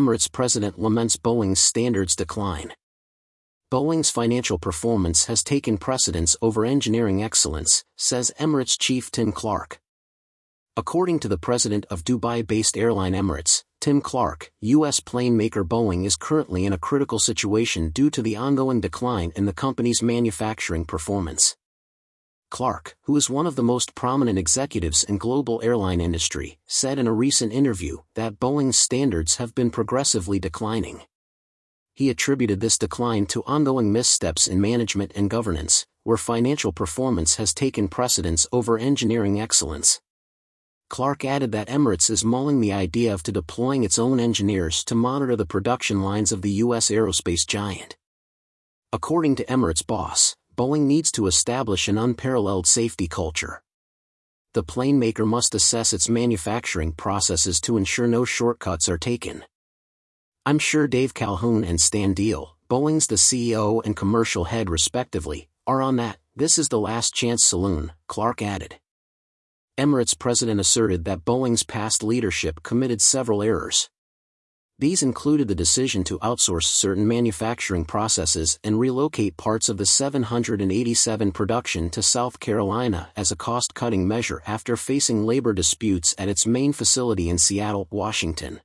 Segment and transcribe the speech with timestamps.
[0.00, 2.72] Emirates president laments Boeing's standards decline.
[3.70, 9.78] Boeing's financial performance has taken precedence over engineering excellence, says Emirates chief Tim Clark.
[10.74, 15.00] According to the president of Dubai-based airline Emirates, Tim Clark, U.S.
[15.00, 19.44] plane maker Boeing is currently in a critical situation due to the ongoing decline in
[19.44, 21.58] the company's manufacturing performance.
[22.50, 27.06] Clark, who is one of the most prominent executives in global airline industry, said in
[27.06, 31.02] a recent interview that Boeing's standards have been progressively declining.
[31.94, 37.54] He attributed this decline to ongoing missteps in management and governance, where financial performance has
[37.54, 40.00] taken precedence over engineering excellence.
[40.88, 44.96] Clark added that Emirates is mulling the idea of to deploying its own engineers to
[44.96, 46.90] monitor the production lines of the U.S.
[46.90, 47.96] aerospace giant.
[48.92, 53.62] According to Emirates boss, Boeing needs to establish an unparalleled safety culture.
[54.52, 59.44] The plane maker must assess its manufacturing processes to ensure no shortcuts are taken.
[60.44, 65.80] I'm sure Dave Calhoun and Stan Deal, Boeing's the CEO and commercial head respectively, are
[65.80, 68.78] on that, this is the last chance saloon, Clark added.
[69.78, 73.88] Emirates president asserted that Boeing's past leadership committed several errors.
[74.80, 81.32] These included the decision to outsource certain manufacturing processes and relocate parts of the 787
[81.32, 86.72] production to South Carolina as a cost-cutting measure after facing labor disputes at its main
[86.72, 88.62] facility in Seattle, Washington.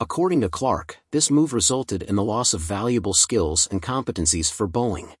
[0.00, 4.66] According to Clark, this move resulted in the loss of valuable skills and competencies for
[4.66, 5.12] Boeing.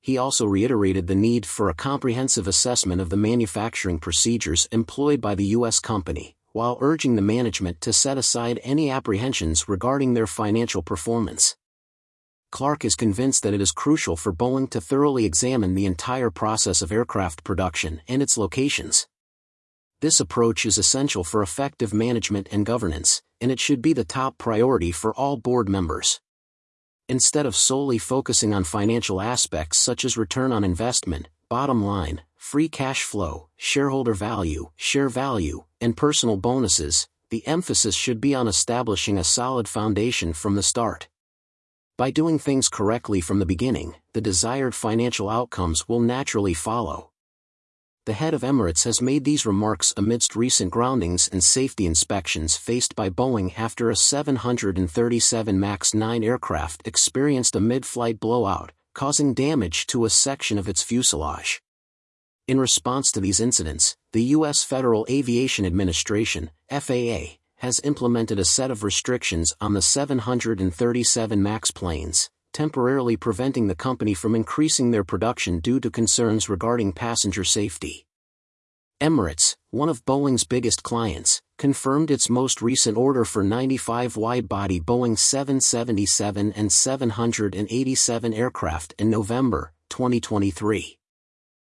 [0.00, 5.34] He also reiterated the need for a comprehensive assessment of the manufacturing procedures employed by
[5.34, 5.78] the U.S.
[5.78, 11.56] company, while urging the management to set aside any apprehensions regarding their financial performance.
[12.50, 16.82] Clark is convinced that it is crucial for Boeing to thoroughly examine the entire process
[16.82, 19.06] of aircraft production and its locations.
[20.00, 24.36] This approach is essential for effective management and governance, and it should be the top
[24.38, 26.20] priority for all board members.
[27.08, 32.70] Instead of solely focusing on financial aspects such as return on investment, bottom line, free
[32.70, 39.18] cash flow, shareholder value, share value, and personal bonuses, the emphasis should be on establishing
[39.18, 41.06] a solid foundation from the start.
[41.98, 47.10] By doing things correctly from the beginning, the desired financial outcomes will naturally follow.
[48.06, 52.96] The head of Emirates has made these remarks amidst recent groundings and safety inspections faced
[52.96, 60.06] by Boeing after a 737 MAX 9 aircraft experienced a mid-flight blowout, causing damage to
[60.06, 61.62] a section of its fuselage.
[62.50, 64.64] In response to these incidents, the U.S.
[64.64, 72.28] Federal Aviation Administration, FAA, has implemented a set of restrictions on the 737 MAX planes,
[72.52, 78.04] temporarily preventing the company from increasing their production due to concerns regarding passenger safety.
[79.00, 85.16] Emirates, one of Boeing's biggest clients, confirmed its most recent order for 95 wide-body Boeing
[85.16, 90.96] 777 and 787 aircraft in November 2023.